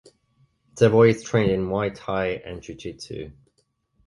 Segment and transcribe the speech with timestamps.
[0.79, 3.31] Savoy is trained in Muay Thai and jujutsu.